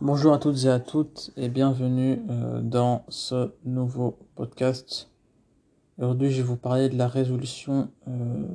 Bonjour 0.00 0.32
à 0.32 0.38
toutes 0.38 0.62
et 0.64 0.68
à 0.68 0.78
toutes 0.78 1.32
et 1.36 1.48
bienvenue 1.48 2.20
euh, 2.30 2.60
dans 2.60 3.04
ce 3.08 3.50
nouveau 3.64 4.16
podcast. 4.36 5.10
Aujourd'hui, 5.98 6.30
je 6.30 6.36
vais 6.36 6.46
vous 6.46 6.56
parler 6.56 6.88
de 6.88 6.96
la 6.96 7.08
résolution, 7.08 7.90
euh, 8.06 8.46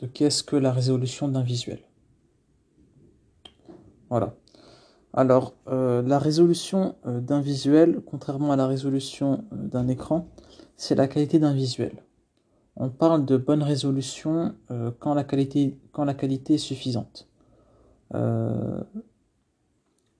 de 0.00 0.08
qu'est-ce 0.08 0.42
que 0.42 0.56
la 0.56 0.72
résolution 0.72 1.28
d'un 1.28 1.44
visuel. 1.44 1.78
Voilà. 4.08 4.34
Alors, 5.12 5.54
euh, 5.68 6.02
la 6.02 6.18
résolution 6.18 6.96
d'un 7.04 7.40
visuel, 7.40 8.00
contrairement 8.04 8.50
à 8.50 8.56
la 8.56 8.66
résolution 8.66 9.44
d'un 9.52 9.86
écran, 9.86 10.26
c'est 10.76 10.96
la 10.96 11.06
qualité 11.06 11.38
d'un 11.38 11.54
visuel. 11.54 12.02
On 12.74 12.90
parle 12.90 13.24
de 13.26 13.36
bonne 13.36 13.62
résolution 13.62 14.56
quand, 14.98 15.14
la 15.14 15.22
qualité, 15.22 15.78
quand 15.92 16.04
la 16.04 16.14
qualité 16.14 16.54
est 16.54 16.58
suffisante 16.58 17.28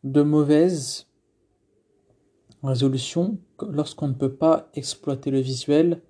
de 0.05 0.23
mauvaise 0.23 1.07
résolution 2.63 3.39
lorsqu'on 3.69 4.09
ne 4.09 4.15
peut 4.15 4.33
pas 4.33 4.69
exploiter 4.75 5.31
le 5.31 5.41
visuel 5.41 6.01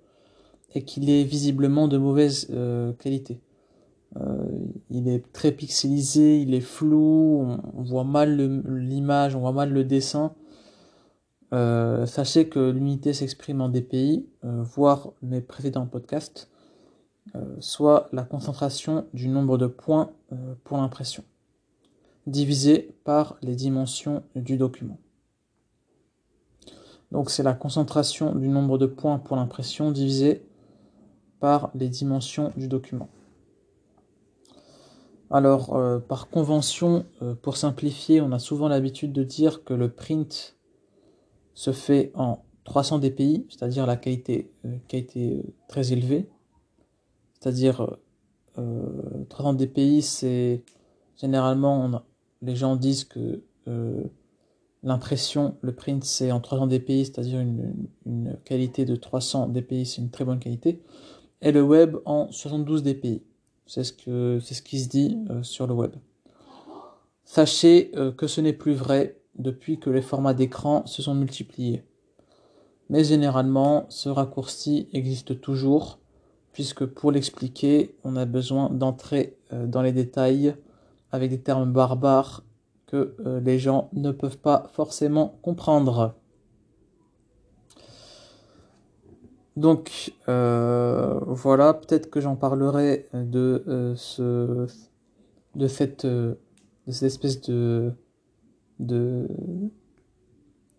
et 0.73 0.83
qu'il 0.83 1.09
est 1.09 1.23
visiblement 1.23 1.87
de 1.87 1.97
mauvaise 1.97 2.47
euh, 2.51 2.93
qualité. 2.93 3.41
Euh, 4.17 4.45
il 4.89 5.07
est 5.07 5.31
très 5.31 5.51
pixelisé, 5.51 6.41
il 6.41 6.53
est 6.53 6.61
flou, 6.61 7.57
on, 7.73 7.83
voit 7.83 8.03
mal 8.03 8.37
l'image, 8.65 9.35
on 9.35 9.39
voit 9.39 9.53
mal 9.53 9.71
le 9.71 9.83
dessin. 9.83 10.33
Euh, 11.53 12.05
sachez 12.05 12.47
que 12.47 12.71
l'unité 12.71 13.13
s'exprime 13.13 13.61
en 13.61 13.69
DPI, 13.69 14.25
voire 14.43 15.11
mes 15.21 15.41
précédents 15.41 15.85
podcasts, 15.85 16.49
soit 17.59 18.09
la 18.11 18.23
concentration 18.23 19.05
du 19.13 19.27
nombre 19.27 19.57
de 19.57 19.67
points 19.67 20.11
pour 20.63 20.77
l'impression 20.77 21.23
divisé 22.27 22.95
par 23.03 23.37
les 23.41 23.55
dimensions 23.55 24.23
du 24.35 24.57
document. 24.57 24.97
Donc 27.11 27.29
c'est 27.29 27.43
la 27.43 27.53
concentration 27.53 28.35
du 28.35 28.47
nombre 28.47 28.77
de 28.77 28.85
points 28.85 29.19
pour 29.19 29.35
l'impression 29.35 29.91
divisé 29.91 30.43
par 31.39 31.71
les 31.75 31.89
dimensions 31.89 32.53
du 32.55 32.67
document. 32.67 33.09
Alors, 35.29 35.75
euh, 35.75 35.99
par 35.99 36.29
convention, 36.29 37.05
euh, 37.21 37.35
pour 37.35 37.55
simplifier, 37.55 38.19
on 38.19 38.33
a 38.33 38.39
souvent 38.39 38.67
l'habitude 38.67 39.13
de 39.13 39.23
dire 39.23 39.63
que 39.63 39.73
le 39.73 39.89
print 39.89 40.57
se 41.53 41.71
fait 41.71 42.11
en 42.15 42.43
300 42.65 42.99
dpi, 42.99 43.45
c'est-à-dire 43.49 43.87
la 43.87 43.95
qualité, 43.95 44.51
euh, 44.65 45.41
très 45.69 45.93
élevée. 45.93 46.29
C'est-à-dire 47.39 47.97
300 49.29 49.53
dpi, 49.53 50.01
c'est 50.01 50.63
généralement 51.15 51.85
on 51.85 52.01
les 52.41 52.55
gens 52.55 52.75
disent 52.75 53.05
que 53.05 53.43
euh, 53.67 54.03
l'impression, 54.83 55.55
le 55.61 55.73
print, 55.73 56.03
c'est 56.03 56.31
en 56.31 56.39
300 56.39 56.67
dpi, 56.67 57.05
c'est-à-dire 57.05 57.39
une, 57.39 58.37
qualité 58.45 58.85
de 58.85 58.95
300 58.95 59.49
dpi, 59.49 59.85
c'est 59.85 60.01
une 60.01 60.09
très 60.09 60.25
bonne 60.25 60.39
qualité, 60.39 60.81
et 61.41 61.51
le 61.51 61.61
web 61.61 61.97
en 62.05 62.31
72 62.31 62.83
dpi. 62.83 63.21
C'est 63.67 63.83
ce, 63.83 63.93
qui 63.93 64.79
se 64.79 64.89
dit 64.89 65.17
euh, 65.29 65.43
sur 65.43 65.65
le 65.65 65.73
web. 65.73 65.91
Sachez 67.23 67.91
euh, 67.95 68.11
que 68.11 68.27
ce 68.27 68.41
n'est 68.41 68.53
plus 68.53 68.73
vrai 68.73 69.17
depuis 69.37 69.79
que 69.79 69.89
les 69.89 70.01
formats 70.01 70.33
d'écran 70.33 70.85
se 70.85 71.01
sont 71.01 71.15
multipliés. 71.15 71.83
Mais 72.89 73.05
généralement, 73.05 73.85
ce 73.87 74.09
raccourci 74.09 74.89
existe 74.91 75.39
toujours, 75.39 75.99
puisque 76.51 76.85
pour 76.85 77.13
l'expliquer, 77.13 77.95
on 78.03 78.17
a 78.17 78.25
besoin 78.25 78.69
d'entrer 78.69 79.37
dans 79.51 79.81
les 79.81 79.93
détails 79.93 80.53
avec 81.11 81.29
des 81.29 81.41
termes 81.41 81.71
barbares 81.71 82.43
que 82.87 83.15
euh, 83.25 83.39
les 83.39 83.57
gens 83.59 83.89
ne 83.93 84.11
peuvent 84.11 84.37
pas 84.37 84.69
forcément 84.73 85.39
comprendre. 85.41 86.15
Donc 89.57 90.13
euh, 90.29 91.19
voilà, 91.27 91.73
peut-être 91.73 92.09
que 92.09 92.21
j'en 92.21 92.35
parlerai 92.35 93.09
de 93.13 93.63
euh, 93.67 93.95
ce 93.95 94.67
de 95.55 95.67
cette 95.67 96.05
de 96.05 96.37
cette 96.87 97.03
espèce 97.03 97.41
de 97.41 97.91
de 98.79 99.27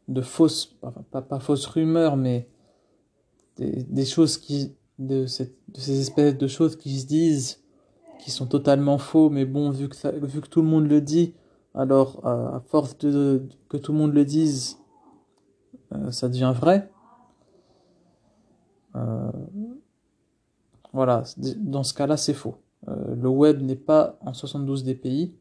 de 0.09 0.21
fausses 0.22 0.66
pas, 1.10 1.22
pas 1.22 1.38
fausses 1.38 1.66
rumeurs 1.66 2.16
mais 2.16 2.48
des, 3.59 4.04
choses 4.06 4.38
qui 4.38 4.75
de 4.98 5.26
ces 5.26 5.53
espèces 6.00 6.37
de 6.37 6.47
choses 6.47 6.76
qui 6.76 6.98
se 6.98 7.06
disent 7.06 7.62
qui 8.22 8.31
sont 8.31 8.47
totalement 8.47 8.99
faux, 8.99 9.31
mais 9.31 9.44
bon, 9.44 9.71
vu 9.71 9.88
que, 9.88 9.97
ça, 9.97 10.12
vu 10.12 10.41
que 10.41 10.49
tout 10.49 10.62
le 10.62 10.69
monde 10.69 10.87
le 10.87 11.00
dit, 11.00 11.34
alors 11.75 12.25
à 12.25 12.62
force 12.66 12.97
de, 12.99 13.43
que 13.69 13.77
tout 13.77 13.93
le 13.93 13.99
monde 13.99 14.15
le 14.15 14.25
dise, 14.25 14.78
euh, 15.93 16.10
ça 16.12 16.28
devient 16.28 16.53
vrai. 16.55 16.88
Euh, 18.94 19.33
voilà, 20.93 21.25
dans 21.59 21.83
ce 21.83 21.94
cas-là, 21.94 22.16
c'est 22.16 22.34
faux. 22.34 22.56
Euh, 22.88 23.15
le 23.16 23.28
web 23.28 23.60
n'est 23.60 23.77
pas 23.77 24.19
en 24.21 24.33
72 24.33 24.84
dpi, 24.84 25.34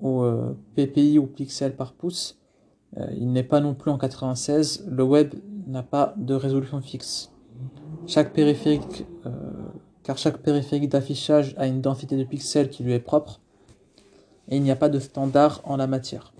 ou 0.00 0.24
ppi 0.74 1.18
ou 1.18 1.26
pixels 1.26 1.76
par 1.76 1.92
pouce. 1.92 2.40
il 2.96 3.30
n'est 3.30 3.44
pas 3.44 3.60
non 3.60 3.74
plus 3.74 3.90
en 3.90 3.98
96. 3.98 4.86
Le 4.88 5.04
web 5.04 5.34
n'a 5.66 5.82
pas 5.82 6.14
de 6.16 6.34
résolution 6.34 6.80
fixe. 6.80 7.32
Chaque 8.06 8.32
périphérique 8.32 9.06
car 10.02 10.18
chaque 10.18 10.38
périphérique 10.38 10.88
d'affichage 10.88 11.54
a 11.58 11.66
une 11.66 11.80
densité 11.80 12.16
de 12.16 12.24
pixels 12.24 12.70
qui 12.70 12.82
lui 12.82 12.92
est 12.92 13.00
propre, 13.00 13.40
et 14.48 14.56
il 14.56 14.62
n'y 14.62 14.70
a 14.70 14.76
pas 14.76 14.88
de 14.88 14.98
standard 14.98 15.60
en 15.64 15.76
la 15.76 15.86
matière. 15.86 16.32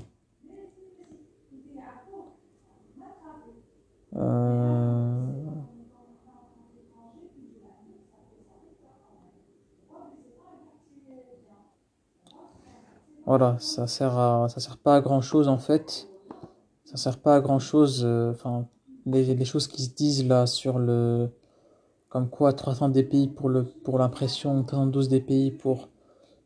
Euh, 4.15 5.25
voilà, 13.25 13.57
ça 13.59 13.87
sert 13.87 14.19
à, 14.19 14.49
ça 14.51 14.61
sert 14.61 14.77
pas 14.77 14.97
à 14.97 15.01
grand 15.01 15.23
chose 15.23 15.49
en 15.49 15.57
fait. 15.57 16.09
Ça 16.85 16.97
sert 16.99 17.19
pas 17.19 17.37
à 17.37 17.41
grand 17.41 17.59
chose. 17.59 18.03
Euh, 18.05 18.33
enfin, 18.33 18.67
les 19.07 19.45
choses 19.47 19.67
qui 19.67 19.83
se 19.83 19.95
disent 19.95 20.27
là 20.27 20.47
sur 20.47 20.79
le, 20.79 21.31
comme 22.13 22.29
quoi 22.29 22.53
300 22.53 22.91
dpi 22.91 23.27
pour 23.27 23.49
le 23.49 23.65
pour 23.65 23.99
l'impression, 23.99 24.63
312 24.65 25.09
dpi 25.09 25.51
pour 25.51 25.89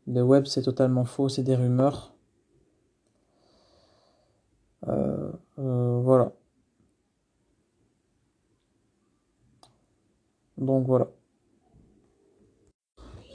le 0.07 0.21
web, 0.23 0.45
c'est 0.45 0.61
totalement 0.61 1.03
faux, 1.03 1.27
c'est 1.27 1.43
des 1.43 1.55
rumeurs. 1.57 2.13
Euh, 4.87 5.29
euh, 5.59 5.99
voilà. 6.01 6.31
Donc 10.57 10.87
voilà. 10.87 11.09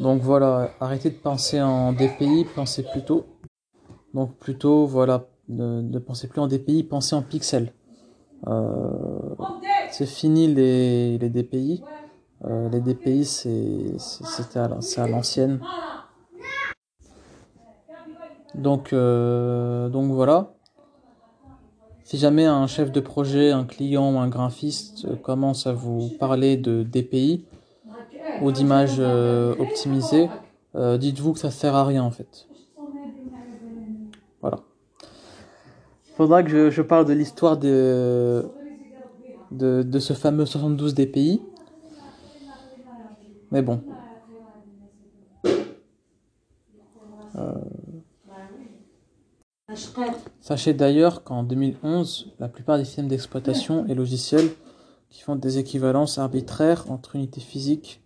Donc 0.00 0.22
voilà, 0.22 0.70
arrêtez 0.80 1.10
de 1.10 1.16
penser 1.16 1.60
en 1.60 1.92
DPI, 1.92 2.46
pensez 2.54 2.82
plutôt. 2.82 3.26
Donc 4.14 4.38
plutôt, 4.38 4.86
voilà, 4.86 5.26
ne, 5.50 5.98
pensez 5.98 6.28
plus 6.28 6.40
en 6.40 6.46
DPI, 6.46 6.84
pensez 6.84 7.14
en 7.14 7.20
pixels. 7.22 7.74
Euh, 8.46 9.34
c'est 9.90 10.06
fini 10.06 10.46
les, 10.46 11.18
les 11.18 11.28
DPI. 11.28 11.82
Euh, 12.44 12.68
les 12.70 12.80
DPI, 12.80 13.24
c'était 13.24 14.58
à 14.58 15.06
l'ancienne. 15.06 15.60
Donc, 18.54 18.92
euh, 18.92 19.88
donc 19.88 20.10
voilà. 20.10 20.52
Si 22.04 22.18
jamais 22.18 22.44
un 22.44 22.66
chef 22.66 22.90
de 22.90 23.00
projet, 23.00 23.52
un 23.52 23.64
client 23.64 24.14
ou 24.14 24.18
un 24.18 24.28
graphiste 24.28 25.20
commence 25.22 25.66
à 25.66 25.72
vous 25.72 26.10
parler 26.18 26.56
de 26.56 26.82
DPI 26.82 27.46
ou 28.42 28.50
d'images 28.50 28.96
euh, 28.98 29.54
optimisées, 29.58 30.28
dites-vous 30.74 31.34
que 31.34 31.38
ça 31.38 31.50
sert 31.50 31.74
à 31.74 31.84
rien 31.84 32.02
en 32.02 32.10
fait. 32.10 32.48
Voilà. 34.40 34.58
Faudra 36.16 36.42
que 36.42 36.70
je, 36.70 36.82
parle 36.82 37.06
de 37.06 37.12
l'histoire 37.12 37.56
de, 37.56 38.44
de 39.52 39.98
ce 39.98 40.12
fameux 40.12 40.44
72 40.44 40.94
DPI. 40.94 41.40
Mais 43.52 43.60
bon. 43.60 43.84
Euh, 47.36 47.52
sachez 50.40 50.72
d'ailleurs 50.72 51.22
qu'en 51.22 51.42
2011, 51.42 52.32
la 52.40 52.48
plupart 52.48 52.78
des 52.78 52.84
systèmes 52.86 53.08
d'exploitation 53.08 53.86
et 53.86 53.94
logiciels 53.94 54.48
qui 55.10 55.20
font 55.20 55.36
des 55.36 55.58
équivalences 55.58 56.16
arbitraires 56.16 56.90
entre 56.90 57.16
unités 57.16 57.42
physiques, 57.42 58.02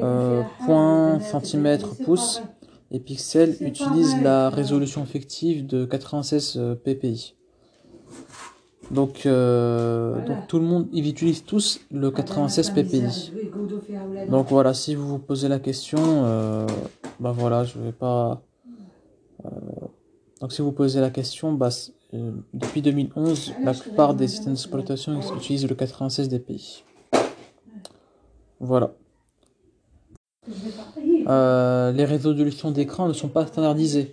euh, 0.00 0.42
points, 0.58 1.20
centimètres, 1.20 1.94
pouces 1.94 2.42
et 2.90 2.98
pixels 2.98 3.56
utilisent 3.60 4.20
la 4.20 4.50
résolution 4.50 5.04
effective 5.04 5.68
de 5.68 5.84
96 5.84 6.54
euh, 6.56 6.74
ppi. 6.74 7.36
Donc, 8.90 9.24
euh, 9.24 10.24
donc 10.26 10.48
tout 10.48 10.58
le 10.58 10.64
monde, 10.64 10.88
ils 10.92 11.08
utilisent 11.08 11.44
tous 11.44 11.80
le 11.92 12.10
96 12.10 12.70
ppi. 12.70 13.32
Donc 14.28 14.48
voilà, 14.48 14.74
si 14.74 14.96
vous 14.96 15.06
vous 15.06 15.18
posez 15.18 15.48
la 15.48 15.60
question, 15.60 15.98
euh, 16.00 16.66
bah 17.20 17.32
voilà, 17.32 17.64
je 17.64 17.78
vais 17.78 17.92
pas, 17.92 18.42
euh, 19.44 19.48
donc 20.40 20.52
si 20.52 20.60
vous 20.60 20.72
posez 20.72 21.00
la 21.00 21.10
question, 21.10 21.52
bah, 21.52 21.68
depuis 22.52 22.82
2011, 22.82 23.54
la 23.62 23.74
plupart 23.74 24.14
des 24.14 24.26
systèmes 24.26 24.54
d'exploitation 24.54 25.20
utilisent 25.36 25.68
le 25.68 25.76
96 25.76 26.28
dpi. 26.28 26.84
Voilà. 28.58 28.92
les 31.92 32.04
résolutions 32.04 32.72
d'écran 32.72 33.06
ne 33.06 33.12
sont 33.12 33.28
pas 33.28 33.46
standardisées. 33.46 34.12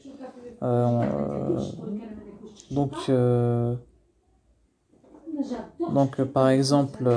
donc, 2.70 2.94
donc 5.94 6.22
par 6.24 6.50
exemple, 6.50 7.10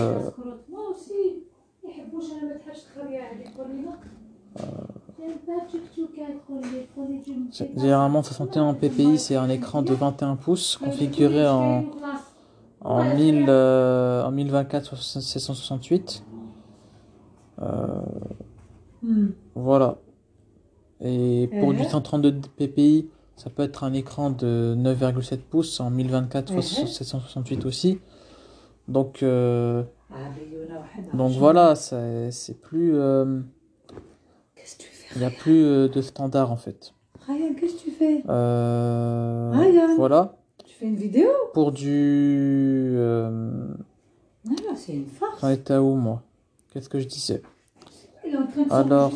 Généralement, 7.77 8.23
61 8.23 8.75
ppi, 8.75 9.19
c'est 9.19 9.37
un 9.37 9.49
écran 9.49 9.83
de 9.83 9.93
21 9.95 10.37
pouces 10.37 10.77
configuré 10.77 11.47
en, 11.47 11.85
en, 12.81 13.15
1000, 13.15 13.47
euh, 13.49 14.25
en 14.25 14.31
1024 14.31 14.97
768. 14.97 16.25
Euh, 17.61 17.87
hmm. 19.03 19.29
Voilà. 19.55 19.99
Et 21.01 21.49
pour 21.61 21.73
du 21.73 21.85
132 21.85 22.41
ppi, 22.57 23.09
ça 23.41 23.49
peut 23.49 23.63
être 23.63 23.85
un 23.85 23.95
écran 23.95 24.29
de 24.29 24.77
9,7 24.79 25.39
pouces 25.39 25.81
en 25.81 25.89
1024 25.89 26.61
768 26.63 27.65
aussi. 27.65 27.99
Donc, 28.87 29.23
euh, 29.23 29.83
ah, 30.13 30.17
donc 31.15 31.33
voilà, 31.33 31.75
c'est 31.75 32.61
plus. 32.61 32.93
Euh, 32.95 33.41
il 35.15 35.21
n'y 35.21 35.25
a 35.25 35.31
plus 35.31 35.65
euh, 35.65 35.89
de 35.89 36.03
standard 36.03 36.53
en 36.53 36.59
fait. 36.59 36.93
Ryan, 37.27 37.55
qu'est-ce 37.59 37.77
que 37.77 37.81
tu 37.81 37.91
fais? 37.93 38.23
Euh, 38.29 39.53
Ryan, 39.55 39.97
Voilà. 39.97 40.37
Tu 40.67 40.75
fais 40.75 40.87
une 40.87 40.97
vidéo? 40.97 41.31
Pour 41.55 41.73
du. 41.73 42.93
Euh... 42.95 43.73
Ah, 44.51 44.75
c'est 44.77 44.93
une 44.93 45.07
farce. 45.07 45.41
J'en 45.41 45.49
étais 45.49 45.77
où 45.77 45.95
moi? 45.95 46.23
Qu'est-ce 46.75 46.91
que 46.91 47.01
je 47.01 47.07
disais? 47.07 47.41
Il 48.27 48.35
est 48.35 48.37
en 48.37 48.47
train 48.47 48.65
de 48.65 48.73
Alors. 48.73 49.13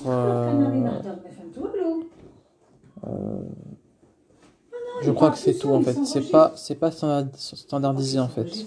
Euh... 4.95 4.99
euh 4.99 5.03
je 5.03 5.11
crois 5.11 5.31
que 5.31 5.39
c'est 5.39 5.55
tout 5.55 5.71
en 5.71 5.83
fait. 5.83 5.97
C'est 6.05 6.31
pas 6.31 6.53
c'est 6.57 6.75
pas 6.75 6.91
standardisé 6.91 8.19
en 8.19 8.29
fait. 8.29 8.67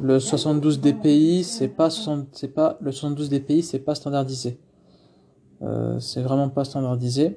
Le 0.00 0.18
72 0.18 0.80
dpi, 0.80 1.44
c'est 1.44 1.68
pas 1.68 1.88
c'est 1.90 2.48
pas 2.48 2.76
le 2.80 2.92
72 2.92 3.30
dpi, 3.30 3.62
c'est 3.62 3.78
pas 3.78 3.94
standardisé. 3.94 4.58
Euh, 5.62 5.98
c'est 5.98 6.22
vraiment 6.22 6.48
pas 6.48 6.64
standardisé. 6.64 7.36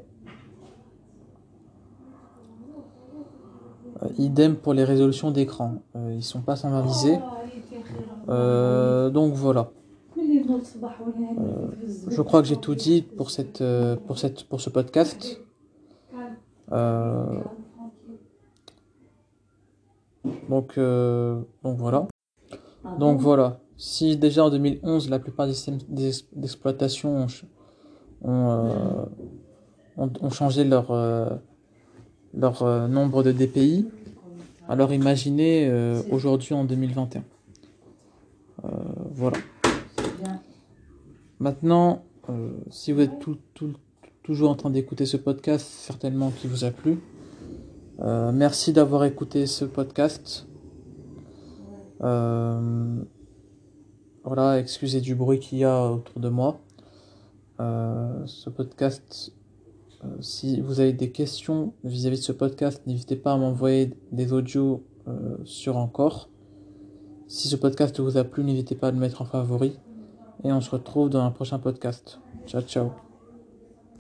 Euh, 4.04 4.08
idem 4.18 4.56
pour 4.56 4.74
les 4.74 4.84
résolutions 4.84 5.32
d'écran. 5.32 5.76
Euh, 5.96 6.14
ils 6.16 6.24
sont 6.24 6.42
pas 6.42 6.56
standardisés. 6.56 7.18
donc 8.28 9.34
voilà. 9.34 9.72
je 10.18 12.22
crois 12.22 12.42
que 12.42 12.48
j'ai 12.48 12.58
tout 12.58 12.76
dit 12.76 13.02
pour 13.02 13.32
cette 13.32 13.64
pour 14.08 14.20
cette 14.20 14.44
pour 14.44 14.62
ce 14.62 14.70
podcast. 14.70 15.42
Donc 20.52 20.78
donc 21.64 21.78
voilà. 21.78 22.08
Donc 23.00 23.20
voilà. 23.20 23.60
Si 23.78 24.18
déjà 24.18 24.46
en 24.46 24.50
2011 24.50 25.10
la 25.10 25.18
plupart 25.18 25.48
des 25.48 25.54
systèmes 25.54 25.80
d'exploitation 26.34 27.26
ont, 28.24 28.50
euh, 29.98 30.30
changé 30.30 30.64
leur, 30.64 30.92
euh, 30.92 31.30
leur 32.34 32.62
euh, 32.64 32.88
nombre 32.88 33.24
de 33.24 33.32
DPI. 33.32 33.88
Alors 34.70 34.94
imaginez 34.94 35.70
aujourd'hui 36.12 36.54
en 36.54 36.64
2021. 36.64 37.24
voilà. 39.12 39.38
Maintenant, 41.40 42.04
si 42.70 42.92
vous 42.92 43.02
êtes 43.02 43.20
toujours 44.24 44.50
en 44.50 44.56
train 44.56 44.70
d'écouter 44.70 45.06
ce 45.06 45.18
podcast, 45.18 45.66
certainement 45.68 46.30
qu'il 46.30 46.50
vous 46.50 46.64
a 46.64 46.72
plu. 46.72 47.00
Merci 48.02 48.74
d'avoir 48.74 49.06
écouté 49.06 49.48
ce 49.48 49.66
podcast. 49.66 50.48
voilà, 52.00 53.06
excusez 54.60 55.02
du 55.02 55.16
bruit 55.16 55.40
qu'il 55.40 55.58
y 55.60 55.64
a 55.64 55.92
autour 55.92 56.20
de 56.20 56.30
moi. 56.30 56.60
Euh, 57.62 58.26
ce 58.26 58.50
podcast. 58.50 59.34
Euh, 60.04 60.08
si 60.20 60.62
vous 60.62 60.80
avez 60.80 60.94
des 60.94 61.12
questions 61.12 61.74
vis-à-vis 61.84 62.18
de 62.18 62.24
ce 62.24 62.32
podcast, 62.32 62.82
n'hésitez 62.88 63.16
pas 63.16 63.34
à 63.34 63.38
m'envoyer 63.38 63.94
des 64.12 64.34
audios 64.34 64.84
euh, 65.08 65.38
sur 65.44 65.78
encore. 65.78 66.30
Si 67.28 67.48
ce 67.48 67.56
podcast 67.56 68.00
vous 68.00 68.18
a 68.18 68.24
plu, 68.24 68.44
n'hésitez 68.44 68.76
pas 68.76 68.88
à 68.88 68.92
le 68.92 68.98
mettre 68.98 69.22
en 69.22 69.26
favori. 69.26 69.78
Et 70.44 70.52
on 70.52 70.62
se 70.62 70.72
retrouve 70.72 71.10
dans 71.10 71.24
un 71.24 71.32
prochain 71.32 71.60
podcast. 71.60 72.20
Ciao, 72.48 72.62
ciao. 72.62 73.11